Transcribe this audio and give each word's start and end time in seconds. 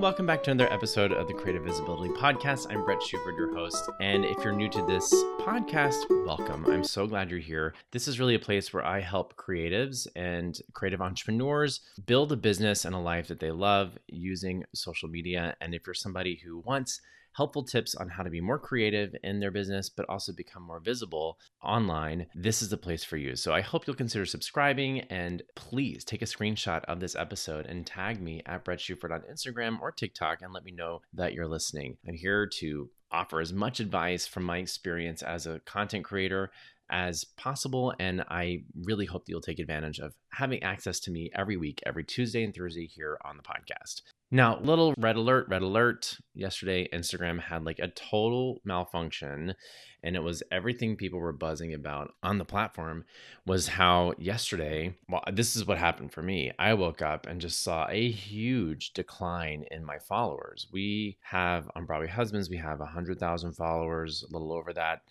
Welcome 0.00 0.26
back 0.26 0.42
to 0.44 0.50
another 0.50 0.72
episode 0.72 1.12
of 1.12 1.28
the 1.28 1.34
CreatiVisibility 1.34 2.16
Podcast. 2.16 2.66
I'm 2.70 2.82
Bret 2.84 2.98
Shuford, 2.98 3.36
your 3.36 3.54
host. 3.54 3.90
And 4.00 4.24
if 4.24 4.42
you're 4.42 4.52
new 4.52 4.68
to 4.70 4.84
this 4.86 5.12
podcast, 5.38 6.08
welcome. 6.24 6.64
I'm 6.66 6.82
so 6.82 7.06
glad 7.06 7.30
you're 7.30 7.38
here. 7.38 7.74
This 7.90 8.08
is 8.08 8.18
really 8.18 8.34
a 8.34 8.40
place 8.40 8.72
where 8.72 8.84
I 8.84 9.00
help 9.00 9.36
creatives 9.36 10.08
and 10.16 10.58
creative 10.72 11.02
entrepreneurs 11.02 11.80
build 12.06 12.32
a 12.32 12.36
business 12.36 12.86
and 12.86 12.94
a 12.94 12.98
life 12.98 13.28
that 13.28 13.38
they 13.38 13.50
love 13.50 13.96
using 14.08 14.64
social 14.74 15.08
media. 15.08 15.54
And 15.60 15.74
if 15.74 15.86
you're 15.86 15.94
somebody 15.94 16.40
who 16.42 16.60
wants 16.60 17.00
helpful 17.34 17.64
tips 17.64 17.94
on 17.94 18.08
how 18.08 18.22
to 18.22 18.30
be 18.30 18.40
more 18.40 18.58
creative 18.58 19.14
in 19.22 19.40
their 19.40 19.50
business, 19.50 19.88
but 19.88 20.08
also 20.08 20.32
become 20.32 20.62
more 20.62 20.80
visible 20.80 21.38
online, 21.62 22.26
this 22.34 22.62
is 22.62 22.68
the 22.68 22.76
place 22.76 23.04
for 23.04 23.16
you. 23.16 23.36
So 23.36 23.52
I 23.52 23.60
hope 23.60 23.86
you'll 23.86 23.96
consider 23.96 24.26
subscribing 24.26 25.00
and 25.02 25.42
please 25.54 26.04
take 26.04 26.22
a 26.22 26.26
screenshot 26.26 26.84
of 26.84 27.00
this 27.00 27.16
episode 27.16 27.66
and 27.66 27.86
tag 27.86 28.20
me 28.20 28.42
at 28.46 28.64
Bret 28.64 28.78
Shuford 28.78 29.12
on 29.12 29.22
Instagram 29.32 29.80
or 29.80 29.92
TikTok 29.92 30.42
and 30.42 30.52
let 30.52 30.64
me 30.64 30.72
know 30.72 31.00
that 31.14 31.32
you're 31.32 31.48
listening. 31.48 31.96
I'm 32.06 32.14
here 32.14 32.46
to 32.58 32.90
offer 33.10 33.40
as 33.40 33.52
much 33.52 33.80
advice 33.80 34.26
from 34.26 34.44
my 34.44 34.58
experience 34.58 35.22
as 35.22 35.46
a 35.46 35.60
content 35.60 36.04
creator 36.04 36.50
as 36.90 37.24
possible. 37.24 37.94
And 37.98 38.22
I 38.28 38.64
really 38.84 39.06
hope 39.06 39.24
that 39.24 39.30
you'll 39.30 39.40
take 39.40 39.58
advantage 39.58 39.98
of 39.98 40.14
having 40.30 40.62
access 40.62 41.00
to 41.00 41.10
me 41.10 41.30
every 41.34 41.56
week, 41.56 41.82
every 41.86 42.04
Tuesday 42.04 42.44
and 42.44 42.54
Thursday 42.54 42.86
here 42.86 43.18
on 43.24 43.36
the 43.36 43.42
podcast. 43.42 44.02
Now, 44.34 44.58
little 44.60 44.94
red 44.96 45.16
alert, 45.16 45.48
red 45.50 45.60
alert. 45.60 46.16
Yesterday, 46.32 46.88
Instagram 46.90 47.38
had 47.38 47.66
like 47.66 47.78
a 47.78 47.88
total 47.88 48.62
malfunction, 48.64 49.54
and 50.02 50.16
it 50.16 50.22
was 50.22 50.42
everything 50.50 50.96
people 50.96 51.20
were 51.20 51.34
buzzing 51.34 51.74
about 51.74 52.14
on 52.22 52.38
the 52.38 52.46
platform. 52.46 53.04
Was 53.44 53.68
how 53.68 54.14
yesterday, 54.16 54.96
well, 55.06 55.22
this 55.30 55.54
is 55.54 55.66
what 55.66 55.76
happened 55.76 56.14
for 56.14 56.22
me. 56.22 56.50
I 56.58 56.72
woke 56.72 57.02
up 57.02 57.26
and 57.26 57.42
just 57.42 57.62
saw 57.62 57.86
a 57.90 58.10
huge 58.10 58.94
decline 58.94 59.66
in 59.70 59.84
my 59.84 59.98
followers. 59.98 60.66
We 60.72 61.18
have 61.20 61.70
on 61.76 61.84
Broadway 61.84 62.08
Husbands, 62.08 62.48
we 62.48 62.56
have 62.56 62.78
100,000 62.78 63.52
followers, 63.52 64.24
a 64.26 64.32
little 64.32 64.54
over 64.54 64.72
that. 64.72 65.02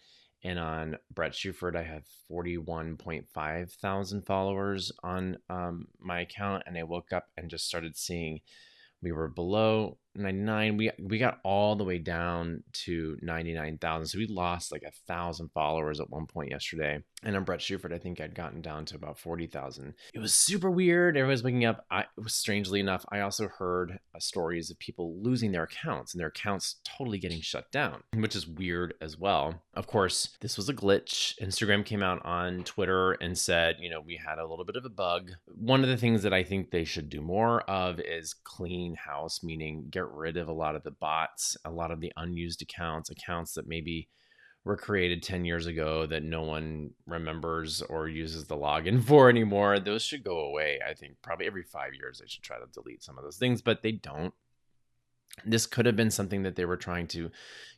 And 0.44 0.58
on 0.58 0.98
Bret 1.14 1.34
Shuford, 1.34 1.76
I 1.76 1.84
have 1.84 2.06
41.5 2.32 3.72
thousand 3.74 4.26
followers 4.26 4.92
on 5.04 5.38
um, 5.48 5.90
my 6.00 6.22
account. 6.22 6.64
And 6.66 6.76
I 6.76 6.82
woke 6.82 7.14
up 7.14 7.28
and 7.38 7.52
just 7.52 7.68
started 7.68 7.96
seeing 7.96 8.42
we 9.02 9.12
were 9.12 9.28
below 9.28 9.98
99 10.16 10.78
we 10.78 10.92
we 11.00 11.18
got 11.18 11.40
all 11.44 11.76
the 11.76 11.84
way 11.84 11.98
down 11.98 12.64
to 12.74 13.18
99,000 13.22 14.08
so 14.08 14.18
we 14.18 14.28
lost 14.28 14.72
like 14.72 14.84
a 14.84 14.92
thousand 15.08 15.50
followers 15.54 16.00
at 16.00 16.10
one 16.10 16.26
point 16.26 16.52
yesterday. 16.52 17.00
And 17.24 17.36
on 17.36 17.44
Bret 17.44 17.60
Shuford 17.60 17.94
I 17.94 17.98
think 17.98 18.20
I'd 18.20 18.36
gotten 18.36 18.62
down 18.62 18.86
to 18.86 18.96
about 18.96 19.20
40,000 19.20 19.94
it 20.14 20.20
was 20.20 20.34
super 20.34 20.70
weird. 20.70 21.16
Everyone 21.16 21.32
was 21.32 21.44
waking 21.44 21.66
up. 21.66 21.86
I 21.90 22.06
strangely 22.28 22.80
enough 22.80 23.06
I 23.10 23.22
also 23.22 23.48
heard 23.48 24.00
uh, 24.14 24.20
stories 24.20 24.70
of 24.70 24.80
people 24.80 25.16
losing 25.22 25.52
their 25.52 25.64
accounts 25.64 26.14
and 26.14 26.20
their 26.20 26.28
accounts 26.28 26.82
totally 26.84 27.18
getting 27.18 27.42
shut 27.42 27.72
down 27.72 28.04
which 28.16 28.36
is 28.36 28.48
weird 28.48 28.96
as 29.02 29.18
well. 29.18 29.62
Of 29.74 29.88
course 29.88 30.36
this 30.42 30.58
was 30.58 30.68
a 30.68 30.74
glitch. 30.74 31.36
Instagram 31.42 31.86
came 31.86 32.04
out 32.04 32.26
on 32.26 32.64
Twitter 32.64 33.14
and 33.14 33.38
said 33.38 33.78
you 33.80 33.90
know 33.90 34.02
we 34.02 34.18
had 34.18 34.40
a 34.40 34.48
little 34.48 34.66
bit 34.66 34.76
of 34.76 34.86
a 34.86 34.90
bug. 34.90 35.32
One 35.48 35.84
of 35.84 35.90
the 35.90 35.98
things 35.98 36.24
that 36.24 36.34
I 36.34 36.44
think 36.44 36.72
they 36.72 36.84
should 36.84 37.10
do 37.10 37.22
more 37.22 37.62
of 37.70 38.00
is 38.00 38.34
clean 38.34 38.96
house 38.96 39.42
meaning 39.44 39.86
get 39.90 40.01
get 40.02 40.12
rid 40.12 40.38
of 40.38 40.48
a 40.48 40.54
lot 40.54 40.76
of 40.76 40.84
the 40.84 40.92
bots, 40.92 41.58
a 41.66 41.72
lot 41.72 41.92
of 41.92 42.00
the 42.00 42.12
unused 42.18 42.62
accounts, 42.62 43.10
accounts 43.10 43.54
that 43.54 43.68
maybe 43.68 44.10
were 44.64 44.78
created 44.78 45.24
10 45.24 45.44
years 45.44 45.66
ago 45.66 46.06
that 46.06 46.24
no 46.24 46.44
one 46.44 46.92
remembers 47.08 47.82
or 47.84 48.08
uses 48.08 48.46
the 48.46 48.56
login 48.56 49.04
for 49.08 49.30
anymore. 49.30 49.80
Those 49.80 50.04
should 50.04 50.24
go 50.24 50.40
away. 50.40 50.80
I 50.88 50.94
think 50.94 51.18
probably 51.22 51.48
every 51.48 51.64
five 51.64 51.94
years 51.94 52.20
they 52.20 52.28
should 52.28 52.44
try 52.44 52.58
to 52.58 52.66
delete 52.74 53.04
some 53.04 53.18
of 53.18 53.24
those 53.24 53.38
things, 53.38 53.62
but 53.62 53.82
they 53.82 53.94
don't. 53.94 54.34
This 55.46 55.66
could 55.66 55.86
have 55.86 55.96
been 55.96 56.12
something 56.12 56.44
that 56.44 56.58
they 56.58 56.66
were 56.66 56.78
trying 56.78 57.08
to, 57.08 57.32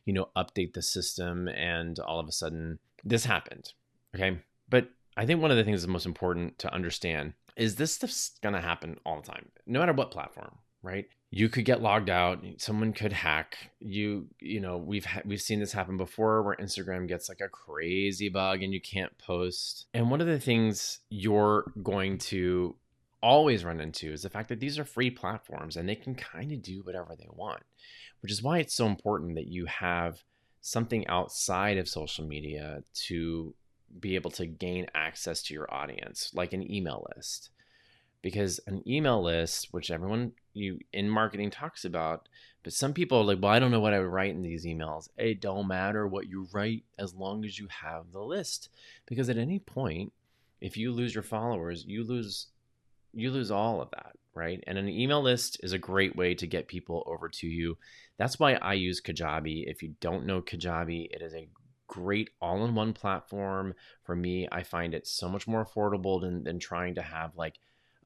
you 0.04 0.12
know, 0.12 0.28
update 0.36 0.74
the 0.74 0.82
system, 0.82 1.46
and 1.46 1.98
all 2.00 2.18
of 2.18 2.26
a 2.28 2.32
sudden 2.32 2.80
this 3.04 3.24
happened. 3.24 3.72
Okay. 4.14 4.40
But 4.68 4.88
I 5.16 5.24
think 5.24 5.40
one 5.40 5.52
of 5.52 5.56
the 5.56 5.62
things 5.64 5.82
that's 5.82 5.90
most 5.90 6.06
important 6.06 6.58
to 6.58 6.74
understand 6.74 7.34
is 7.56 7.76
this 7.76 7.92
stuff's 7.92 8.32
going 8.42 8.54
to 8.54 8.60
happen 8.60 8.98
all 9.06 9.20
the 9.20 9.30
time, 9.30 9.48
no 9.66 9.78
matter 9.78 9.92
what 9.92 10.10
platform, 10.10 10.58
right? 10.82 11.06
You 11.36 11.48
could 11.48 11.64
get 11.64 11.82
logged 11.82 12.08
out 12.08 12.44
someone 12.58 12.92
could 12.92 13.12
hack 13.12 13.56
you 13.80 14.28
you 14.38 14.60
know 14.60 14.76
we've 14.78 15.04
ha- 15.04 15.22
we've 15.24 15.40
seen 15.40 15.58
this 15.58 15.72
happen 15.72 15.96
before 15.96 16.42
where 16.44 16.54
instagram 16.56 17.08
gets 17.08 17.28
like 17.28 17.40
a 17.40 17.48
crazy 17.48 18.28
bug 18.28 18.62
and 18.62 18.72
you 18.72 18.80
can't 18.80 19.16
post. 19.18 19.86
And 19.92 20.10
one 20.10 20.20
of 20.20 20.28
the 20.28 20.38
things 20.38 21.00
you're 21.10 21.72
going 21.82 22.18
to 22.18 22.76
always 23.20 23.64
run 23.64 23.80
into 23.80 24.12
is 24.12 24.22
the 24.22 24.30
fact 24.30 24.48
that 24.48 24.60
these 24.60 24.78
are 24.78 24.84
free 24.84 25.10
platforms 25.10 25.76
and 25.76 25.88
they 25.88 25.96
can 25.96 26.14
kind 26.14 26.52
of 26.52 26.62
do 26.62 26.82
whatever 26.82 27.16
they 27.18 27.28
want 27.32 27.62
which 28.20 28.30
is 28.30 28.42
why 28.42 28.58
it's 28.58 28.74
so 28.74 28.86
important 28.86 29.34
that 29.34 29.48
you 29.48 29.66
have 29.66 30.22
something 30.60 31.06
outside 31.08 31.78
of 31.78 31.88
social 31.88 32.24
media 32.24 32.82
to 32.94 33.54
be 33.98 34.14
able 34.14 34.30
to 34.30 34.46
gain 34.46 34.86
access 34.94 35.42
to 35.42 35.54
your 35.54 35.72
audience 35.72 36.30
like 36.34 36.52
an 36.52 36.70
email 36.70 37.06
list 37.16 37.50
because 38.24 38.58
an 38.66 38.82
email 38.88 39.22
list, 39.22 39.68
which 39.70 39.90
everyone 39.90 40.32
you 40.54 40.78
in 40.94 41.10
marketing 41.10 41.50
talks 41.50 41.84
about, 41.84 42.26
but 42.62 42.72
some 42.72 42.94
people 42.94 43.18
are 43.18 43.24
like, 43.24 43.38
well, 43.38 43.52
I 43.52 43.58
don't 43.58 43.70
know 43.70 43.80
what 43.80 43.92
I 43.92 43.98
would 43.98 44.08
write 44.08 44.30
in 44.30 44.40
these 44.40 44.64
emails. 44.64 45.10
It 45.18 45.42
don't 45.42 45.68
matter 45.68 46.08
what 46.08 46.26
you 46.26 46.48
write 46.50 46.84
as 46.98 47.14
long 47.14 47.44
as 47.44 47.58
you 47.58 47.68
have 47.82 48.12
the 48.12 48.22
list. 48.22 48.70
Because 49.04 49.28
at 49.28 49.36
any 49.36 49.58
point, 49.58 50.10
if 50.62 50.78
you 50.78 50.90
lose 50.90 51.14
your 51.14 51.22
followers, 51.22 51.84
you 51.86 52.02
lose 52.02 52.46
you 53.12 53.30
lose 53.30 53.50
all 53.50 53.82
of 53.82 53.90
that, 53.90 54.16
right? 54.34 54.64
And 54.66 54.78
an 54.78 54.88
email 54.88 55.22
list 55.22 55.60
is 55.62 55.72
a 55.72 55.78
great 55.78 56.16
way 56.16 56.34
to 56.34 56.46
get 56.46 56.66
people 56.66 57.04
over 57.06 57.28
to 57.28 57.46
you. 57.46 57.76
That's 58.16 58.38
why 58.38 58.54
I 58.54 58.72
use 58.72 59.02
Kajabi. 59.02 59.64
If 59.66 59.82
you 59.82 59.96
don't 60.00 60.24
know 60.24 60.40
Kajabi, 60.40 61.08
it 61.10 61.20
is 61.20 61.34
a 61.34 61.50
great 61.88 62.30
all-in-one 62.40 62.94
platform. 62.94 63.74
For 64.02 64.16
me, 64.16 64.48
I 64.50 64.62
find 64.62 64.94
it 64.94 65.06
so 65.06 65.28
much 65.28 65.46
more 65.46 65.64
affordable 65.64 66.22
than, 66.22 66.42
than 66.42 66.58
trying 66.58 66.94
to 66.94 67.02
have 67.02 67.36
like 67.36 67.56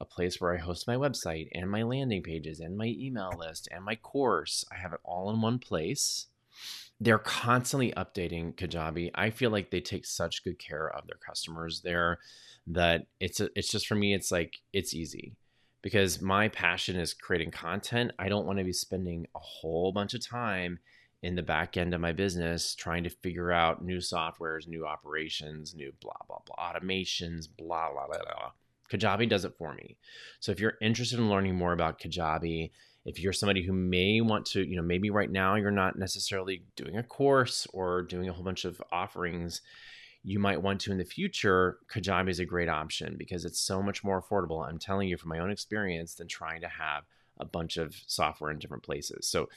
a 0.01 0.05
place 0.05 0.41
where 0.41 0.55
I 0.55 0.59
host 0.59 0.87
my 0.87 0.97
website 0.97 1.49
and 1.53 1.71
my 1.71 1.83
landing 1.83 2.23
pages 2.23 2.61
and 2.61 2.77
my 2.77 2.95
email 2.99 3.33
list 3.39 3.69
and 3.71 3.85
my 3.85 3.97
course. 3.97 4.65
I 4.73 4.77
have 4.77 4.93
it 4.93 5.01
all 5.05 5.31
in 5.31 5.41
one 5.41 5.59
place. 5.59 6.27
They're 7.01 7.19
constantly 7.19 7.93
updating 7.93 8.55
Kajabi. 8.55 9.11
I 9.15 9.31
feel 9.31 9.51
like 9.51 9.71
they 9.71 9.81
take 9.81 10.05
such 10.05 10.45
good 10.45 10.59
care 10.59 10.89
of 10.89 11.07
their 11.07 11.19
customers 11.25 11.81
there 11.83 12.19
that 12.67 13.07
it's 13.21 13.41
a, 13.41 13.49
it's 13.55 13.71
just 13.71 13.87
for 13.87 13.95
me 13.95 14.15
it's 14.15 14.31
like 14.31 14.59
it's 14.73 14.95
easy 14.95 15.33
because 15.83 16.21
my 16.21 16.49
passion 16.49 16.97
is 16.97 17.15
creating 17.15 17.51
content. 17.51 18.13
I 18.19 18.29
don't 18.29 18.47
want 18.47 18.59
to 18.59 18.65
be 18.65 18.73
spending 18.73 19.27
a 19.35 19.39
whole 19.39 19.93
bunch 19.93 20.15
of 20.15 20.27
time 20.27 20.81
in 21.23 21.35
the 21.35 21.43
back 21.43 21.77
end 21.77 21.95
of 21.95 22.01
my 22.01 22.13
business 22.13 22.75
trying 22.75 23.05
to 23.05 23.11
figure 23.11 23.51
out 23.51 23.85
new 23.85 23.99
softwares, 23.99 24.69
new 24.69 24.87
operations, 24.87 25.75
new 25.75 25.93
blah 26.01 26.13
blah 26.27 26.39
blah 26.47 26.73
automations, 26.73 27.49
blah 27.57 27.91
blah 27.93 28.07
blah 28.07 28.19
blah. 28.19 28.51
Kajabi 28.91 29.29
does 29.29 29.45
it 29.45 29.55
for 29.59 29.75
me. 29.75 29.97
So 30.41 30.53
if 30.53 30.61
you're 30.61 30.79
interested 30.81 31.19
in 31.19 31.31
learning 31.31 31.57
more 31.57 31.73
about 31.73 32.01
Kajabi, 32.01 32.71
if 33.05 33.21
you're 33.21 33.33
somebody 33.33 33.63
who 33.63 33.73
may 33.73 34.21
want 34.21 34.47
to, 34.47 34.67
you 34.67 34.77
know, 34.77 34.83
maybe 34.83 35.11
right 35.11 35.31
now 35.31 35.55
you're 35.55 35.71
not 35.71 35.99
necessarily 35.99 36.65
doing 36.77 36.97
a 36.97 37.03
course 37.03 37.67
or 37.73 38.03
doing 38.03 38.29
a 38.29 38.33
whole 38.33 38.45
bunch 38.45 38.65
of 38.65 38.83
offerings, 38.93 39.63
you 40.23 40.39
might 40.39 40.63
want 40.63 40.81
to 40.81 40.93
in 40.93 40.99
the 40.99 41.05
future, 41.05 41.79
Kajabi 41.91 42.31
is 42.31 42.39
a 42.39 42.45
great 42.45 42.69
option 42.69 43.17
because 43.17 43.45
it's 43.45 43.61
so 43.61 43.83
much 43.83 44.05
more 44.05 44.21
affordable. 44.21 44.67
I'm 44.67 44.79
telling 44.79 45.09
you 45.09 45.17
from 45.17 45.31
my 45.31 45.39
own 45.39 45.51
experience 45.51 46.15
than 46.15 46.29
trying 46.29 46.61
to 46.63 46.69
have 46.69 47.05
a 47.39 47.45
bunch 47.45 47.77
of 47.77 47.95
software 48.07 48.51
in 48.51 48.59
different 48.59 48.83
places. 48.83 49.29
So 49.29 49.49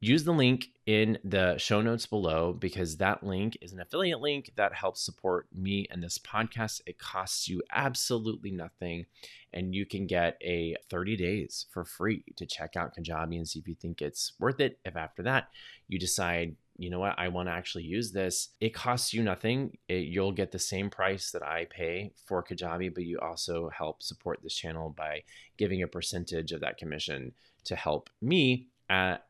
use 0.00 0.24
the 0.24 0.32
link 0.32 0.68
in 0.86 1.18
the 1.24 1.58
show 1.58 1.82
notes 1.82 2.06
below 2.06 2.54
because 2.54 2.96
that 2.96 3.22
link 3.22 3.56
is 3.60 3.72
an 3.72 3.80
affiliate 3.80 4.20
link 4.20 4.50
that 4.56 4.74
helps 4.74 5.04
support 5.04 5.46
me 5.54 5.86
and 5.90 6.02
this 6.02 6.18
podcast. 6.18 6.80
It 6.86 6.98
costs 6.98 7.48
you 7.48 7.62
absolutely 7.70 8.50
nothing, 8.50 9.04
and 9.52 9.74
you 9.74 9.84
can 9.84 10.06
get 10.06 10.38
a 10.42 10.74
30 10.88 11.16
days 11.16 11.66
for 11.70 11.84
free 11.84 12.24
to 12.36 12.46
check 12.46 12.76
out 12.76 12.96
Kajabi 12.96 13.36
and 13.36 13.46
see 13.46 13.58
if 13.58 13.68
you 13.68 13.74
think 13.74 14.00
it's 14.00 14.32
worth 14.40 14.58
it. 14.58 14.78
If 14.86 14.96
after 14.96 15.22
that 15.24 15.48
you 15.86 15.98
decide, 15.98 16.56
you 16.78 16.88
know 16.88 16.98
what, 16.98 17.18
I 17.18 17.28
want 17.28 17.48
to 17.48 17.52
actually 17.52 17.84
use 17.84 18.10
this, 18.10 18.48
it 18.58 18.72
costs 18.72 19.12
you 19.12 19.22
nothing. 19.22 19.76
It, 19.86 20.06
you'll 20.06 20.32
get 20.32 20.50
the 20.50 20.58
same 20.58 20.88
price 20.88 21.30
that 21.32 21.42
I 21.42 21.66
pay 21.68 22.12
for 22.24 22.42
Kajabi, 22.42 22.94
but 22.94 23.04
you 23.04 23.18
also 23.20 23.68
help 23.68 24.02
support 24.02 24.40
this 24.42 24.54
channel 24.54 24.94
by 24.96 25.24
giving 25.58 25.82
a 25.82 25.88
percentage 25.88 26.52
of 26.52 26.60
that 26.62 26.78
commission 26.78 27.32
to 27.64 27.76
help 27.76 28.08
me 28.22 28.69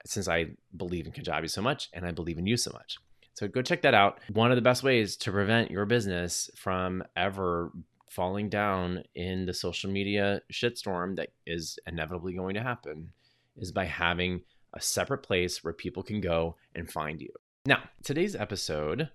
since 0.04 0.28
I 0.28 0.46
believe 0.76 1.06
in 1.06 1.12
Kajabi 1.12 1.50
so 1.50 1.62
much 1.62 1.88
and 1.92 2.06
I 2.06 2.10
believe 2.10 2.38
in 2.38 2.46
you 2.46 2.56
so 2.56 2.70
much. 2.72 2.98
So 3.34 3.48
go 3.48 3.62
check 3.62 3.82
that 3.82 3.94
out. 3.94 4.18
One 4.32 4.50
of 4.50 4.56
the 4.56 4.62
best 4.62 4.82
ways 4.82 5.16
to 5.18 5.32
prevent 5.32 5.70
your 5.70 5.86
business 5.86 6.50
from 6.56 7.02
ever 7.16 7.72
falling 8.10 8.48
down 8.48 9.04
in 9.14 9.46
the 9.46 9.54
social 9.54 9.90
media 9.90 10.42
shitstorm 10.52 11.16
that 11.16 11.28
is 11.46 11.78
inevitably 11.86 12.34
going 12.34 12.54
to 12.54 12.62
happen 12.62 13.10
is 13.56 13.72
by 13.72 13.84
having 13.84 14.42
a 14.74 14.80
separate 14.80 15.22
place 15.22 15.62
where 15.62 15.72
people 15.72 16.02
can 16.02 16.20
go 16.20 16.56
and 16.74 16.90
find 16.90 17.20
you. 17.20 17.30
Now, 17.66 17.82
today's 18.02 18.34
episode, 18.34 19.10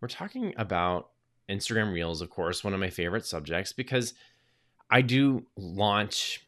we're 0.00 0.08
talking 0.08 0.54
about 0.56 1.10
Instagram 1.48 1.92
Reels, 1.92 2.22
of 2.22 2.30
course, 2.30 2.62
one 2.62 2.74
of 2.74 2.80
my 2.80 2.90
favorite 2.90 3.26
subjects 3.26 3.72
because 3.72 4.14
I 4.90 5.00
do 5.02 5.46
launch 5.56 6.46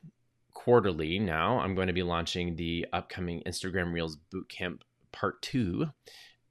quarterly 0.69 1.19
now, 1.19 1.59
I'm 1.61 1.75
going 1.75 1.87
to 1.87 1.95
be 1.95 2.03
launching 2.03 2.55
the 2.55 2.85
upcoming 2.93 3.43
Instagram 3.47 3.91
Reels 3.91 4.19
Bootcamp 4.31 4.83
Part 5.13 5.41
2 5.41 5.87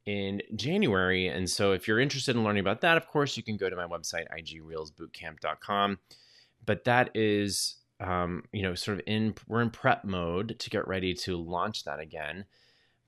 in 0.08 0.42
January. 0.56 1.28
And 1.28 1.48
so 1.48 1.74
if 1.74 1.88
you're 1.88 2.00
interested 2.00 2.36
in 2.36 2.44
learning 2.44 2.62
about 2.62 2.82
that, 2.82 2.98
of 2.98 3.08
course, 3.08 3.38
you 3.38 3.44
can 3.44 3.58
go 3.58 3.70
to 3.70 3.76
my 3.76 3.86
website, 3.86 4.26
igreelsbootcamp.com. 4.36 6.00
But 6.66 6.86
that 6.86 7.12
is, 7.14 7.76
um, 8.00 8.42
you 8.52 8.64
know, 8.64 8.74
sort 8.74 8.98
of 8.98 9.04
in, 9.06 9.36
we're 9.48 9.62
in 9.62 9.70
prep 9.70 10.04
mode 10.04 10.58
to 10.58 10.70
get 10.72 10.88
ready 10.88 11.14
to 11.14 11.38
launch 11.38 11.84
that 11.84 12.00
again. 12.00 12.46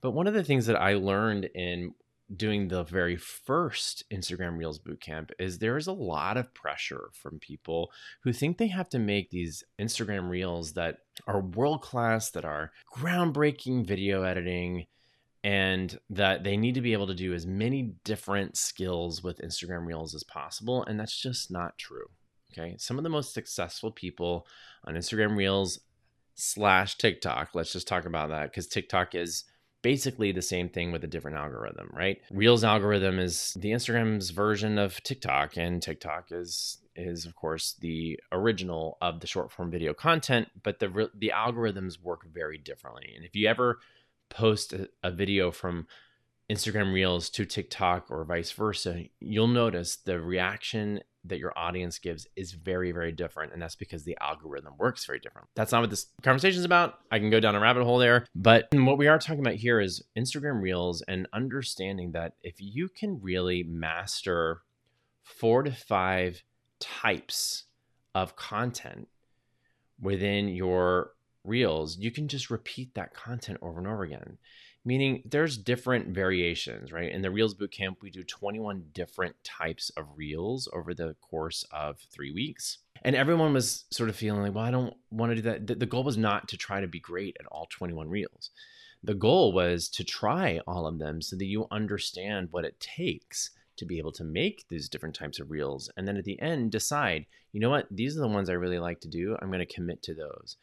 But 0.02 0.12
one 0.12 0.28
of 0.28 0.34
the 0.34 0.44
things 0.44 0.66
that 0.66 0.80
I 0.80 0.94
learned 0.94 1.46
in 1.56 1.92
doing 2.36 2.68
the 2.68 2.84
very 2.84 3.16
first 3.16 4.04
Instagram 4.10 4.56
Reels 4.56 4.78
bootcamp 4.78 5.30
is 5.38 5.58
there 5.58 5.76
is 5.76 5.86
a 5.86 5.92
lot 5.92 6.36
of 6.36 6.54
pressure 6.54 7.10
from 7.12 7.38
people 7.38 7.90
who 8.22 8.32
think 8.32 8.58
they 8.58 8.68
have 8.68 8.88
to 8.90 8.98
make 8.98 9.30
these 9.30 9.64
Instagram 9.80 10.30
Reels 10.30 10.72
that 10.74 10.98
are 11.26 11.40
world 11.40 11.82
class, 11.82 12.30
that 12.30 12.44
are 12.44 12.72
groundbreaking 12.94 13.86
video 13.86 14.22
editing, 14.22 14.86
and 15.42 15.98
that 16.10 16.44
they 16.44 16.56
need 16.56 16.74
to 16.74 16.80
be 16.80 16.92
able 16.92 17.06
to 17.06 17.14
do 17.14 17.32
as 17.34 17.46
many 17.46 17.94
different 18.04 18.56
skills 18.56 19.22
with 19.22 19.40
Instagram 19.40 19.86
Reels 19.86 20.14
as 20.14 20.22
possible. 20.22 20.84
And 20.84 21.00
that's 21.00 21.18
just 21.18 21.50
not 21.50 21.78
true. 21.78 22.06
Okay. 22.52 22.76
Some 22.78 22.98
of 22.98 23.04
the 23.04 23.10
most 23.10 23.32
successful 23.32 23.90
people 23.90 24.46
on 24.84 24.94
Instagram 24.94 25.36
Reels 25.36 25.80
slash 26.34 26.96
TikTok, 26.96 27.50
let's 27.54 27.72
just 27.72 27.88
talk 27.88 28.04
about 28.04 28.28
that 28.30 28.50
because 28.50 28.66
TikTok 28.66 29.14
is 29.14 29.44
basically 29.82 30.32
the 30.32 30.42
same 30.42 30.68
thing 30.68 30.92
with 30.92 31.04
a 31.04 31.08
different 31.08 31.36
algorithm, 31.36 31.90
right? 31.92 32.20
Reels 32.30 32.64
algorithm 32.64 33.18
is 33.18 33.54
the 33.54 33.70
Instagram's 33.70 34.30
version 34.30 34.78
of 34.78 35.02
TikTok, 35.02 35.56
and 35.56 35.82
TikTok 35.82 36.28
is 36.30 36.78
is 36.96 37.24
of 37.24 37.34
course 37.34 37.76
the 37.80 38.18
original 38.32 38.98
of 39.00 39.20
the 39.20 39.26
short 39.26 39.50
form 39.50 39.70
video 39.70 39.94
content, 39.94 40.48
but 40.62 40.78
the 40.78 41.10
the 41.16 41.32
algorithms 41.34 42.00
work 42.02 42.26
very 42.26 42.58
differently. 42.58 43.12
And 43.16 43.24
if 43.24 43.34
you 43.34 43.48
ever 43.48 43.78
post 44.28 44.72
a, 44.72 44.88
a 45.02 45.10
video 45.10 45.50
from 45.50 45.86
Instagram 46.50 46.92
Reels 46.92 47.30
to 47.30 47.44
TikTok 47.44 48.10
or 48.10 48.24
vice 48.24 48.50
versa, 48.50 49.04
you'll 49.20 49.46
notice 49.46 49.96
the 49.96 50.20
reaction 50.20 51.00
that 51.24 51.38
your 51.38 51.52
audience 51.56 51.98
gives 51.98 52.26
is 52.34 52.52
very, 52.52 52.92
very 52.92 53.12
different. 53.12 53.52
And 53.52 53.62
that's 53.62 53.76
because 53.76 54.04
the 54.04 54.16
algorithm 54.20 54.74
works 54.78 55.04
very 55.04 55.20
different. 55.20 55.48
That's 55.54 55.70
not 55.70 55.82
what 55.82 55.90
this 55.90 56.06
conversation 56.22 56.58
is 56.58 56.64
about. 56.64 56.98
I 57.12 57.18
can 57.18 57.30
go 57.30 57.40
down 57.40 57.54
a 57.54 57.60
rabbit 57.60 57.84
hole 57.84 57.98
there. 57.98 58.26
But 58.34 58.68
what 58.72 58.98
we 58.98 59.06
are 59.06 59.18
talking 59.18 59.40
about 59.40 59.54
here 59.54 59.80
is 59.80 60.02
Instagram 60.18 60.60
Reels 60.60 61.02
and 61.06 61.28
understanding 61.32 62.12
that 62.12 62.32
if 62.42 62.56
you 62.58 62.88
can 62.88 63.20
really 63.22 63.62
master 63.62 64.62
four 65.22 65.62
to 65.62 65.72
five 65.72 66.42
types 66.80 67.64
of 68.14 68.34
content 68.34 69.08
within 70.00 70.48
your 70.48 71.12
Reels, 71.44 71.96
you 71.96 72.10
can 72.10 72.28
just 72.28 72.50
repeat 72.50 72.94
that 72.94 73.14
content 73.14 73.58
over 73.62 73.78
and 73.78 73.88
over 73.88 74.02
again 74.02 74.36
meaning 74.84 75.22
there's 75.24 75.58
different 75.58 76.08
variations, 76.08 76.92
right? 76.92 77.12
In 77.12 77.22
the 77.22 77.30
Reels 77.30 77.54
Bootcamp, 77.54 77.96
we 78.00 78.10
do 78.10 78.22
21 78.22 78.84
different 78.92 79.36
types 79.44 79.90
of 79.96 80.06
Reels 80.16 80.68
over 80.72 80.94
the 80.94 81.14
course 81.20 81.64
of 81.70 81.98
three 82.10 82.32
weeks. 82.32 82.78
And 83.02 83.16
everyone 83.16 83.52
was 83.52 83.84
sort 83.90 84.08
of 84.10 84.16
feeling 84.16 84.42
like, 84.42 84.54
well, 84.54 84.64
I 84.64 84.70
don't 84.70 84.94
want 85.10 85.30
to 85.30 85.36
do 85.36 85.42
that. 85.42 85.78
The 85.78 85.86
goal 85.86 86.04
was 86.04 86.16
not 86.16 86.48
to 86.48 86.56
try 86.56 86.80
to 86.80 86.86
be 86.86 87.00
great 87.00 87.36
at 87.40 87.46
all 87.46 87.66
21 87.70 88.08
Reels. 88.08 88.50
The 89.02 89.14
goal 89.14 89.52
was 89.52 89.88
to 89.90 90.04
try 90.04 90.60
all 90.66 90.86
of 90.86 90.98
them 90.98 91.22
so 91.22 91.36
that 91.36 91.46
you 91.46 91.66
understand 91.70 92.48
what 92.50 92.66
it 92.66 92.78
takes 92.80 93.50
to 93.76 93.86
be 93.86 93.98
able 93.98 94.12
to 94.12 94.24
make 94.24 94.66
these 94.68 94.90
different 94.90 95.14
types 95.14 95.40
of 95.40 95.50
reels. 95.50 95.90
And 95.96 96.06
then 96.06 96.18
at 96.18 96.24
the 96.24 96.40
end, 96.40 96.70
decide, 96.70 97.24
you 97.52 97.60
know 97.60 97.70
what, 97.70 97.86
these 97.90 98.16
are 98.16 98.20
the 98.20 98.28
ones 98.28 98.50
I 98.50 98.54
really 98.54 98.78
like 98.78 99.00
to 99.00 99.08
do. 99.08 99.36
I'm 99.40 99.48
going 99.48 99.66
to 99.66 99.74
commit 99.74 100.02
to 100.02 100.14
those 100.14 100.56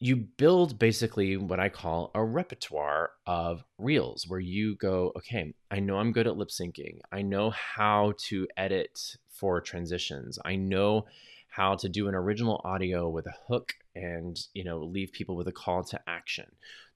you 0.00 0.16
build 0.16 0.78
basically 0.78 1.36
what 1.36 1.58
I 1.58 1.68
call 1.68 2.10
a 2.14 2.24
repertoire 2.24 3.10
of 3.26 3.64
reels 3.78 4.26
where 4.28 4.40
you 4.40 4.76
go, 4.76 5.12
okay, 5.16 5.54
I 5.70 5.80
know 5.80 5.98
I'm 5.98 6.12
good 6.12 6.28
at 6.28 6.36
lip 6.36 6.48
syncing. 6.48 7.00
I 7.10 7.22
know 7.22 7.50
how 7.50 8.14
to 8.28 8.46
edit 8.56 9.16
for 9.28 9.60
transitions. 9.60 10.38
I 10.44 10.54
know 10.54 11.06
how 11.48 11.74
to 11.74 11.88
do 11.88 12.06
an 12.06 12.14
original 12.14 12.60
audio 12.64 13.08
with 13.08 13.26
a 13.26 13.34
hook 13.48 13.74
and, 13.96 14.38
you 14.54 14.62
know, 14.62 14.78
leave 14.78 15.10
people 15.12 15.34
with 15.34 15.48
a 15.48 15.52
call 15.52 15.82
to 15.84 16.00
action. 16.06 16.46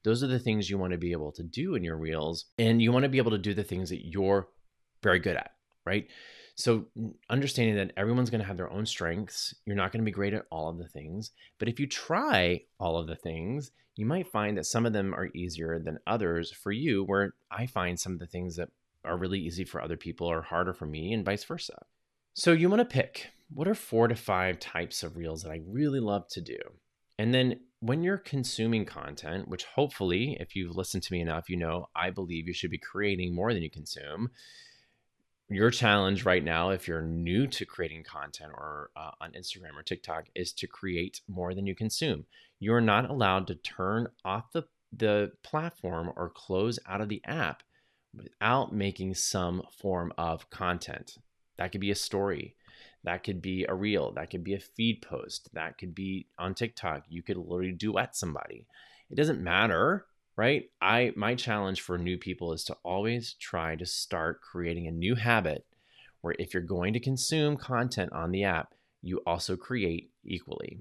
Those 0.03 0.23
are 0.23 0.27
the 0.27 0.39
things 0.39 0.69
you 0.69 0.77
want 0.77 0.93
to 0.93 0.97
be 0.97 1.11
able 1.11 1.33
to 1.33 1.43
do 1.43 1.75
in 1.75 1.83
your 1.83 1.97
reels 1.97 2.45
and 2.57 2.81
you 2.81 2.93
want 2.93 3.03
to 3.03 3.09
be 3.09 3.17
able 3.17 3.31
to 3.31 3.37
do 3.37 3.53
the 3.53 3.63
things 3.63 3.89
that 3.89 4.05
you're 4.05 4.47
very 5.01 5.19
good 5.19 5.35
at, 5.35 5.51
right? 5.85 6.07
So, 6.55 6.85
understanding 7.29 7.75
that 7.77 7.93
everyone's 7.97 8.29
going 8.29 8.41
to 8.41 8.47
have 8.47 8.57
their 8.57 8.71
own 8.71 8.85
strengths, 8.85 9.55
you're 9.65 9.75
not 9.75 9.91
going 9.91 10.01
to 10.01 10.05
be 10.05 10.11
great 10.11 10.35
at 10.35 10.45
all 10.51 10.69
of 10.69 10.77
the 10.77 10.87
things. 10.87 11.31
But 11.57 11.67
if 11.67 11.79
you 11.79 11.87
try 11.87 12.61
all 12.79 12.97
of 12.97 13.07
the 13.07 13.15
things, 13.15 13.71
you 13.95 14.05
might 14.05 14.31
find 14.31 14.57
that 14.57 14.67
some 14.67 14.85
of 14.85 14.93
them 14.93 15.15
are 15.15 15.29
easier 15.33 15.79
than 15.79 15.97
others 16.05 16.51
for 16.51 16.71
you, 16.71 17.03
where 17.03 17.33
I 17.49 17.65
find 17.65 17.99
some 17.99 18.13
of 18.13 18.19
the 18.19 18.27
things 18.27 18.55
that 18.57 18.69
are 19.03 19.17
really 19.17 19.39
easy 19.39 19.65
for 19.65 19.81
other 19.81 19.97
people 19.97 20.27
are 20.27 20.43
harder 20.43 20.73
for 20.73 20.85
me, 20.85 21.11
and 21.11 21.25
vice 21.25 21.43
versa. 21.43 21.85
So, 22.35 22.51
you 22.51 22.69
want 22.69 22.81
to 22.81 22.85
pick 22.85 23.31
what 23.51 23.67
are 23.67 23.75
four 23.75 24.07
to 24.07 24.15
five 24.15 24.59
types 24.59 25.01
of 25.01 25.17
reels 25.17 25.41
that 25.43 25.51
I 25.51 25.61
really 25.65 25.99
love 25.99 26.27
to 26.29 26.41
do. 26.41 26.59
And 27.17 27.33
then 27.33 27.59
when 27.79 28.03
you're 28.03 28.17
consuming 28.17 28.85
content, 28.85 29.47
which 29.47 29.65
hopefully, 29.65 30.37
if 30.39 30.55
you've 30.55 30.75
listened 30.75 31.03
to 31.03 31.13
me 31.13 31.19
enough, 31.19 31.49
you 31.49 31.57
know 31.57 31.87
I 31.95 32.11
believe 32.11 32.47
you 32.47 32.53
should 32.53 32.71
be 32.71 32.77
creating 32.77 33.33
more 33.33 33.53
than 33.53 33.63
you 33.63 33.69
consume 33.69 34.29
your 35.55 35.71
challenge 35.71 36.25
right 36.25 36.43
now, 36.43 36.69
if 36.69 36.87
you're 36.87 37.01
new 37.01 37.47
to 37.47 37.65
creating 37.65 38.03
content 38.03 38.51
or 38.53 38.91
uh, 38.95 39.11
on 39.21 39.31
Instagram 39.31 39.75
or 39.77 39.83
TikTok, 39.83 40.25
is 40.35 40.53
to 40.53 40.67
create 40.67 41.21
more 41.27 41.53
than 41.53 41.65
you 41.65 41.75
consume. 41.75 42.25
You're 42.59 42.81
not 42.81 43.09
allowed 43.09 43.47
to 43.47 43.55
turn 43.55 44.07
off 44.23 44.51
the, 44.51 44.63
the 44.95 45.31
platform 45.43 46.11
or 46.15 46.29
close 46.29 46.79
out 46.87 47.01
of 47.01 47.09
the 47.09 47.21
app 47.25 47.63
without 48.15 48.73
making 48.73 49.15
some 49.15 49.63
form 49.71 50.13
of 50.17 50.49
content. 50.49 51.17
That 51.57 51.71
could 51.71 51.81
be 51.81 51.91
a 51.91 51.95
story, 51.95 52.55
that 53.03 53.23
could 53.23 53.41
be 53.41 53.65
a 53.67 53.73
reel, 53.73 54.11
that 54.13 54.29
could 54.29 54.43
be 54.43 54.53
a 54.53 54.59
feed 54.59 55.01
post, 55.01 55.49
that 55.53 55.77
could 55.77 55.93
be 55.93 56.27
on 56.37 56.53
TikTok. 56.53 57.03
You 57.09 57.21
could 57.21 57.37
literally 57.37 57.73
duet 57.73 58.15
somebody. 58.15 58.65
It 59.09 59.15
doesn't 59.15 59.43
matter 59.43 60.05
right? 60.35 60.63
I 60.81 61.13
my 61.15 61.35
challenge 61.35 61.81
for 61.81 61.97
new 61.97 62.17
people 62.17 62.53
is 62.53 62.63
to 62.65 62.77
always 62.83 63.33
try 63.33 63.75
to 63.75 63.85
start 63.85 64.41
creating 64.41 64.87
a 64.87 64.91
new 64.91 65.15
habit 65.15 65.65
where 66.21 66.35
if 66.39 66.53
you're 66.53 66.63
going 66.63 66.93
to 66.93 66.99
consume 66.99 67.57
content 67.57 68.11
on 68.13 68.31
the 68.31 68.43
app, 68.45 68.73
you 69.01 69.21
also 69.27 69.55
create 69.55 70.11
equally. 70.23 70.79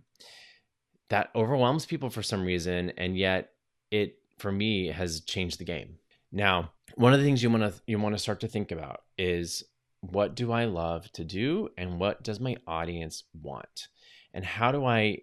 That 1.11 1.31
overwhelms 1.35 1.85
people 1.85 2.11
for 2.11 2.23
some 2.23 2.45
reason 2.45 2.93
and 2.97 3.19
yet 3.19 3.51
it 3.91 4.17
for 4.39 4.51
me 4.51 4.89
has 4.89 5.21
changed 5.21 5.59
the 5.59 5.65
game. 5.65 5.97
Now, 6.31 6.73
one 6.95 7.13
of 7.13 7.19
the 7.19 7.27
things 7.27 7.43
you 7.43 7.51
want 7.51 7.63
to 7.63 7.81
you 7.87 7.99
want 7.99 8.15
to 8.15 8.23
start 8.23 8.41
to 8.41 8.49
think 8.49 8.71
about 8.71 9.03
is 9.19 9.65
what 10.01 10.35
do 10.35 10.51
I 10.51 10.65
love 10.65 11.11
to 11.13 11.25
do 11.25 11.69
and 11.77 12.01
what 12.01 12.23
does 12.23 12.41
my 12.41 12.57
audience 12.67 13.25
want? 13.41 13.89
And 14.35 14.45
how 14.45 14.73
do 14.73 14.85
I 14.85 15.19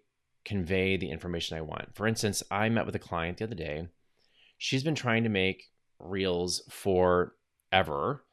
convey 0.45 0.97
the 0.97 1.09
information 1.09 1.57
I 1.57 1.61
want? 1.61 1.95
For 1.95 2.07
instance, 2.07 2.43
I 2.51 2.69
met 2.69 2.85
with 2.85 2.95
a 2.95 2.99
client 2.99 3.37
the 3.37 3.45
other 3.45 3.55
day 3.55 3.87
she's 4.59 4.83
been 4.83 4.95
trying 4.95 5.23
to 5.23 5.29
make 5.29 5.71
reels 5.97 6.61
forever 6.69 8.23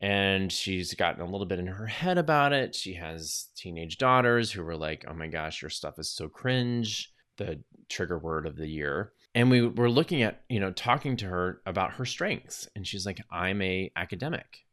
and 0.00 0.50
she's 0.50 0.94
gotten 0.94 1.20
a 1.20 1.30
little 1.30 1.46
bit 1.46 1.58
in 1.58 1.66
her 1.66 1.86
head 1.86 2.16
about 2.16 2.52
it. 2.52 2.74
She 2.74 2.94
has 2.94 3.48
teenage 3.54 3.98
daughters 3.98 4.50
who 4.50 4.62
were 4.62 4.76
like, 4.76 5.04
"Oh 5.06 5.12
my 5.12 5.26
gosh, 5.26 5.60
your 5.60 5.68
stuff 5.70 5.98
is 5.98 6.10
so 6.10 6.28
cringe." 6.28 7.12
The 7.36 7.62
trigger 7.88 8.18
word 8.18 8.46
of 8.46 8.56
the 8.56 8.68
year. 8.68 9.12
And 9.34 9.50
we 9.50 9.66
were 9.66 9.90
looking 9.90 10.22
at, 10.22 10.42
you 10.48 10.60
know, 10.60 10.72
talking 10.72 11.16
to 11.18 11.26
her 11.26 11.62
about 11.66 11.94
her 11.94 12.04
strengths 12.04 12.68
and 12.76 12.86
she's 12.86 13.06
like, 13.06 13.20
"I'm 13.30 13.60
a 13.62 13.90
academic. 13.96 14.64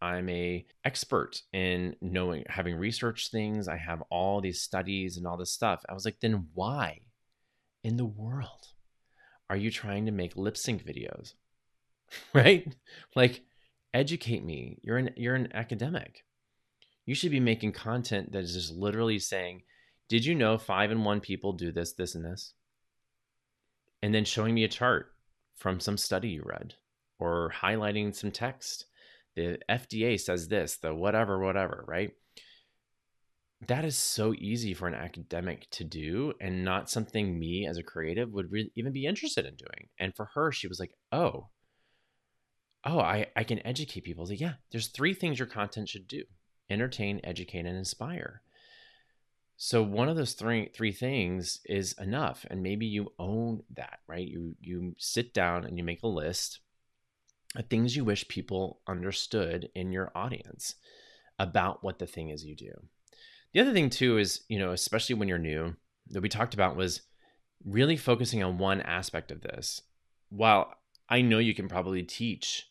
I'm 0.00 0.28
a 0.28 0.66
expert 0.84 1.42
in 1.52 1.96
knowing 2.00 2.44
having 2.48 2.76
researched 2.76 3.30
things. 3.30 3.68
I 3.68 3.76
have 3.76 4.02
all 4.10 4.40
these 4.40 4.60
studies 4.60 5.16
and 5.16 5.26
all 5.26 5.36
this 5.36 5.52
stuff." 5.52 5.84
I 5.88 5.94
was 5.94 6.04
like, 6.04 6.20
"Then 6.20 6.48
why 6.54 7.00
in 7.82 7.96
the 7.96 8.04
world 8.04 8.72
are 9.48 9.56
you 9.56 9.70
trying 9.70 10.06
to 10.06 10.12
make 10.12 10.36
lip 10.36 10.56
sync 10.56 10.84
videos? 10.84 11.34
right? 12.34 12.74
Like 13.14 13.42
educate 13.94 14.44
me. 14.44 14.78
You're 14.82 14.98
an 14.98 15.10
you're 15.16 15.34
an 15.34 15.48
academic. 15.54 16.24
You 17.04 17.14
should 17.14 17.30
be 17.30 17.40
making 17.40 17.72
content 17.72 18.32
that 18.32 18.42
is 18.42 18.54
just 18.54 18.72
literally 18.72 19.18
saying, 19.18 19.62
"Did 20.08 20.24
you 20.24 20.34
know 20.34 20.58
5 20.58 20.90
and 20.90 21.04
1 21.04 21.20
people 21.20 21.52
do 21.52 21.70
this, 21.70 21.92
this 21.92 22.14
and 22.14 22.24
this?" 22.24 22.54
And 24.02 24.14
then 24.14 24.24
showing 24.24 24.54
me 24.54 24.64
a 24.64 24.68
chart 24.68 25.12
from 25.56 25.80
some 25.80 25.96
study 25.96 26.28
you 26.28 26.42
read 26.44 26.74
or 27.18 27.52
highlighting 27.62 28.14
some 28.14 28.30
text. 28.30 28.86
The 29.34 29.58
FDA 29.68 30.18
says 30.18 30.48
this, 30.48 30.76
the 30.76 30.94
whatever 30.94 31.38
whatever, 31.38 31.84
right? 31.86 32.12
That 33.68 33.84
is 33.84 33.96
so 33.96 34.34
easy 34.38 34.74
for 34.74 34.88
an 34.88 34.94
academic 34.94 35.68
to 35.70 35.84
do 35.84 36.32
and 36.40 36.64
not 36.64 36.90
something 36.90 37.38
me 37.38 37.66
as 37.66 37.76
a 37.78 37.82
creative 37.82 38.32
would 38.32 38.50
re- 38.50 38.72
even 38.76 38.92
be 38.92 39.06
interested 39.06 39.46
in 39.46 39.54
doing 39.56 39.88
and 39.98 40.14
for 40.14 40.26
her 40.34 40.52
she 40.52 40.68
was 40.68 40.80
like 40.80 40.92
oh 41.12 41.48
oh 42.84 43.00
i 43.00 43.26
i 43.36 43.44
can 43.44 43.64
educate 43.66 44.04
people 44.04 44.26
like 44.26 44.40
yeah 44.40 44.54
there's 44.72 44.88
three 44.88 45.14
things 45.14 45.38
your 45.38 45.48
content 45.48 45.88
should 45.88 46.08
do 46.08 46.24
entertain 46.70 47.20
educate 47.24 47.66
and 47.66 47.76
inspire 47.76 48.42
So 49.56 49.82
one 49.82 50.08
of 50.08 50.16
those 50.16 50.34
three 50.34 50.70
three 50.74 50.92
things 50.92 51.60
is 51.64 51.94
enough 51.98 52.44
and 52.50 52.62
maybe 52.62 52.86
you 52.86 53.12
own 53.18 53.62
that, 53.74 54.00
right? 54.06 54.26
You 54.26 54.54
you 54.60 54.94
sit 54.98 55.32
down 55.32 55.64
and 55.64 55.78
you 55.78 55.84
make 55.84 56.02
a 56.02 56.08
list 56.08 56.60
of 57.54 57.66
things 57.68 57.96
you 57.96 58.04
wish 58.04 58.28
people 58.28 58.80
understood 58.86 59.70
in 59.74 59.92
your 59.92 60.12
audience 60.14 60.74
about 61.38 61.82
what 61.82 61.98
the 61.98 62.06
thing 62.06 62.30
is 62.30 62.44
you 62.44 62.54
do. 62.56 62.72
The 63.56 63.62
other 63.62 63.72
thing 63.72 63.88
too 63.88 64.18
is, 64.18 64.42
you 64.50 64.58
know, 64.58 64.72
especially 64.72 65.14
when 65.14 65.28
you're 65.28 65.38
new, 65.38 65.76
that 66.08 66.20
we 66.20 66.28
talked 66.28 66.52
about 66.52 66.76
was 66.76 67.00
really 67.64 67.96
focusing 67.96 68.42
on 68.42 68.58
one 68.58 68.82
aspect 68.82 69.30
of 69.30 69.40
this. 69.40 69.80
While 70.28 70.74
I 71.08 71.22
know 71.22 71.38
you 71.38 71.54
can 71.54 71.66
probably 71.66 72.02
teach 72.02 72.68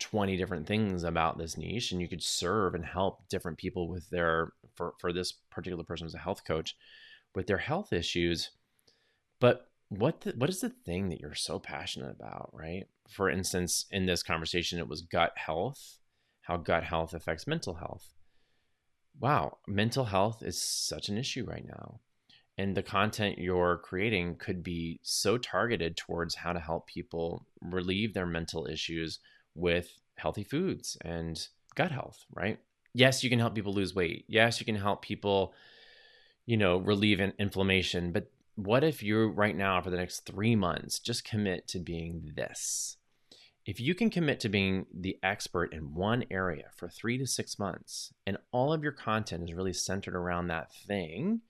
20 0.00 0.36
different 0.36 0.66
things 0.66 1.04
about 1.04 1.38
this 1.38 1.56
niche 1.56 1.90
and 1.90 2.02
you 2.02 2.08
could 2.08 2.22
serve 2.22 2.74
and 2.74 2.84
help 2.84 3.26
different 3.30 3.56
people 3.56 3.88
with 3.88 4.10
their 4.10 4.52
for 4.74 4.92
for 5.00 5.10
this 5.10 5.32
particular 5.50 5.84
person 5.84 6.06
as 6.06 6.12
a 6.12 6.18
health 6.18 6.42
coach 6.46 6.76
with 7.34 7.46
their 7.46 7.56
health 7.56 7.90
issues 7.90 8.50
but 9.40 9.70
what 9.88 10.20
the, 10.20 10.32
what 10.32 10.50
is 10.50 10.60
the 10.60 10.68
thing 10.68 11.08
that 11.08 11.20
you're 11.20 11.34
so 11.34 11.58
passionate 11.58 12.10
about 12.10 12.50
right 12.52 12.88
for 13.08 13.30
instance 13.30 13.86
in 13.90 14.04
this 14.04 14.22
conversation 14.22 14.78
it 14.78 14.88
was 14.88 15.00
gut 15.00 15.32
health 15.36 16.00
how 16.42 16.58
gut 16.58 16.82
health 16.82 17.14
affects 17.14 17.46
mental 17.46 17.74
health 17.76 18.12
wow 19.20 19.56
mental 19.66 20.04
health 20.04 20.42
is 20.42 20.60
such 20.60 21.08
an 21.08 21.16
issue 21.18 21.44
right 21.44 21.66
now 21.66 22.00
and 22.56 22.76
the 22.76 22.82
content 22.82 23.38
you're 23.38 23.78
creating 23.78 24.36
could 24.36 24.62
be 24.62 25.00
so 25.02 25.36
targeted 25.36 25.96
towards 25.96 26.36
how 26.36 26.52
to 26.52 26.60
help 26.60 26.86
people 26.86 27.46
relieve 27.60 28.14
their 28.14 28.26
mental 28.26 28.66
issues 28.66 29.18
with 29.54 29.98
healthy 30.16 30.44
foods 30.44 30.96
and 31.04 31.48
gut 31.74 31.90
health, 31.90 32.24
right? 32.32 32.58
Yes, 32.92 33.24
you 33.24 33.30
can 33.30 33.40
help 33.40 33.54
people 33.54 33.74
lose 33.74 33.94
weight. 33.94 34.24
Yes, 34.28 34.60
you 34.60 34.66
can 34.66 34.76
help 34.76 35.02
people, 35.02 35.52
you 36.46 36.56
know, 36.56 36.76
relieve 36.76 37.20
inflammation. 37.20 38.12
But 38.12 38.30
what 38.54 38.84
if 38.84 39.02
you 39.02 39.26
right 39.26 39.56
now, 39.56 39.80
for 39.80 39.90
the 39.90 39.96
next 39.96 40.20
three 40.20 40.54
months, 40.54 41.00
just 41.00 41.24
commit 41.24 41.66
to 41.68 41.80
being 41.80 42.32
this? 42.36 42.98
If 43.66 43.80
you 43.80 43.94
can 43.94 44.10
commit 44.10 44.40
to 44.40 44.50
being 44.50 44.86
the 44.92 45.18
expert 45.22 45.72
in 45.72 45.94
one 45.94 46.24
area 46.30 46.64
for 46.76 46.88
three 46.88 47.16
to 47.16 47.26
six 47.26 47.58
months, 47.58 48.12
and 48.26 48.36
all 48.52 48.74
of 48.74 48.82
your 48.82 48.92
content 48.92 49.42
is 49.42 49.54
really 49.54 49.72
centered 49.72 50.14
around 50.14 50.48
that 50.48 50.74
thing, 50.86 51.40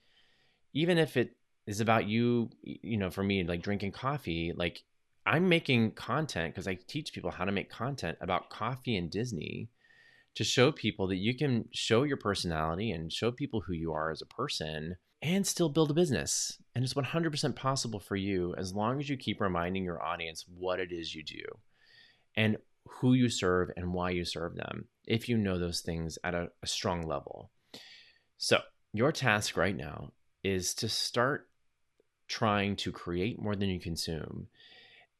even 0.72 0.96
if 0.96 1.16
it 1.16 1.36
is 1.66 1.80
about 1.80 2.06
you, 2.06 2.50
you 2.62 2.96
know, 2.96 3.10
for 3.10 3.24
me, 3.24 3.42
like 3.42 3.62
drinking 3.62 3.92
coffee, 3.92 4.52
like 4.54 4.84
I'm 5.26 5.48
making 5.48 5.92
content 5.92 6.54
because 6.54 6.68
I 6.68 6.78
teach 6.86 7.12
people 7.12 7.32
how 7.32 7.44
to 7.44 7.52
make 7.52 7.68
content 7.68 8.18
about 8.20 8.50
coffee 8.50 8.96
and 8.96 9.10
Disney 9.10 9.70
to 10.36 10.44
show 10.44 10.70
people 10.70 11.08
that 11.08 11.16
you 11.16 11.36
can 11.36 11.68
show 11.72 12.04
your 12.04 12.16
personality 12.16 12.92
and 12.92 13.12
show 13.12 13.32
people 13.32 13.62
who 13.62 13.72
you 13.72 13.92
are 13.92 14.12
as 14.12 14.22
a 14.22 14.26
person 14.26 14.96
and 15.22 15.46
still 15.46 15.68
build 15.68 15.90
a 15.90 15.94
business. 15.94 16.58
And 16.74 16.84
it's 16.84 16.94
100% 16.94 17.56
possible 17.56 17.98
for 17.98 18.14
you 18.14 18.54
as 18.56 18.74
long 18.74 19.00
as 19.00 19.08
you 19.08 19.16
keep 19.16 19.40
reminding 19.40 19.84
your 19.84 20.02
audience 20.02 20.44
what 20.48 20.78
it 20.78 20.92
is 20.92 21.14
you 21.14 21.24
do 21.24 21.42
and 22.36 22.56
who 22.86 23.14
you 23.14 23.28
serve 23.28 23.70
and 23.76 23.92
why 23.92 24.10
you 24.10 24.24
serve 24.24 24.56
them, 24.56 24.86
if 25.06 25.28
you 25.28 25.36
know 25.36 25.58
those 25.58 25.80
things 25.80 26.18
at 26.24 26.34
a, 26.34 26.48
a 26.62 26.66
strong 26.66 27.02
level. 27.06 27.50
So, 28.36 28.60
your 28.92 29.12
task 29.12 29.56
right 29.56 29.76
now 29.76 30.12
is 30.42 30.74
to 30.74 30.88
start 30.88 31.48
trying 32.28 32.76
to 32.76 32.92
create 32.92 33.40
more 33.40 33.56
than 33.56 33.68
you 33.68 33.80
consume 33.80 34.48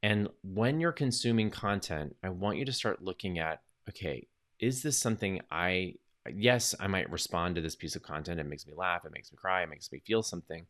and 0.04 0.28
when 0.42 0.80
you're 0.80 0.92
consuming 0.92 1.48
content, 1.48 2.14
I 2.22 2.28
want 2.28 2.58
you 2.58 2.66
to 2.66 2.72
start 2.74 3.02
looking 3.02 3.38
at 3.38 3.62
okay, 3.88 4.26
is 4.60 4.82
this 4.82 4.98
something 4.98 5.40
I, 5.50 5.94
yes, 6.30 6.74
I 6.78 6.88
might 6.88 7.10
respond 7.10 7.54
to 7.54 7.62
this 7.62 7.74
piece 7.74 7.96
of 7.96 8.02
content. 8.02 8.38
It 8.38 8.46
makes 8.46 8.66
me 8.66 8.74
laugh, 8.76 9.06
it 9.06 9.12
makes 9.14 9.32
me 9.32 9.38
cry, 9.40 9.62
it 9.62 9.70
makes 9.70 9.90
me 9.90 10.02
feel 10.06 10.22
something. 10.22 10.66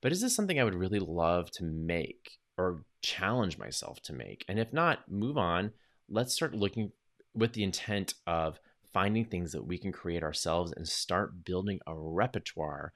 But 0.00 0.10
is 0.10 0.20
this 0.20 0.34
something 0.34 0.58
I 0.58 0.64
would 0.64 0.74
really 0.74 0.98
love 0.98 1.48
to 1.52 1.64
make 1.64 2.38
or 2.56 2.84
challenge 3.02 3.58
myself 3.58 4.00
to 4.02 4.12
make? 4.12 4.44
And 4.48 4.58
if 4.58 4.72
not, 4.72 5.10
move 5.10 5.36
on. 5.38 5.72
Let's 6.08 6.34
start 6.34 6.54
looking 6.54 6.92
with 7.34 7.52
the 7.52 7.64
intent 7.64 8.14
of 8.26 8.60
finding 8.92 9.24
things 9.24 9.52
that 9.52 9.66
we 9.66 9.78
can 9.78 9.92
create 9.92 10.22
ourselves 10.22 10.72
and 10.76 10.86
start 10.86 11.44
building 11.44 11.80
a 11.86 11.94
repertoire 11.94 12.92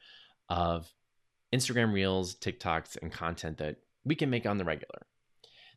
of 0.48 0.92
Instagram 1.54 1.92
reels, 1.92 2.36
TikToks, 2.36 2.98
and 3.00 3.10
content 3.10 3.58
that 3.58 3.76
we 4.04 4.14
can 4.14 4.30
make 4.30 4.46
on 4.46 4.58
the 4.58 4.64
regular. 4.64 5.06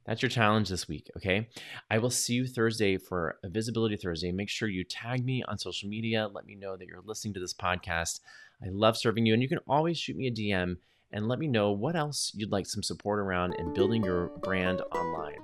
That's 0.06 0.22
your 0.22 0.30
challenge 0.30 0.70
this 0.70 0.88
week, 0.88 1.10
okay? 1.18 1.50
I 1.90 2.00
will 2.00 2.10
see 2.10 2.34
you 2.34 2.48
Thursday 2.48 2.98
for 2.98 3.38
a 3.44 3.50
Visibility 3.50 3.96
Thursday. 3.96 4.32
Make 4.32 4.50
sure 4.50 4.68
you 4.68 4.84
tag 4.84 5.24
me 5.24 5.44
on 5.48 5.60
social 5.60 5.88
media. 5.88 6.28
Let 6.28 6.46
me 6.46 6.56
know 6.56 6.76
that 6.76 6.88
you're 6.88 7.04
listening 7.06 7.36
to 7.36 7.40
this 7.40 7.54
podcast. 7.54 8.20
I 8.64 8.70
love 8.72 8.98
serving 8.98 9.26
you, 9.26 9.34
and 9.34 9.42
you 9.44 9.50
can 9.50 9.60
always 9.68 9.98
shoot 9.98 10.18
me 10.18 10.28
a 10.28 10.32
DM 10.32 10.78
and 11.12 11.28
let 11.28 11.40
me 11.40 11.48
know 11.48 11.72
what 11.72 11.96
else 11.96 12.32
you'd 12.36 12.52
like 12.52 12.66
some 12.66 12.84
support 12.84 13.20
around 13.20 13.54
in 13.56 13.74
building 13.74 14.04
your 14.04 14.28
brand 14.42 14.82
online. 14.94 15.40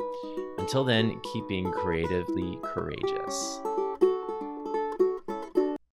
Until 0.58 0.84
then, 0.84 1.20
keep 1.34 1.48
being 1.48 1.72
creatively 1.72 2.60
courageous. 2.64 3.60